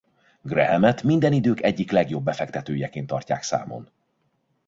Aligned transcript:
Grahamet 0.41 1.03
minden 1.03 1.33
idők 1.33 1.61
egyik 1.61 1.91
legjobb 1.91 2.23
befektetőjeként 2.23 3.07
tartják 3.07 3.43
számon. 3.43 3.89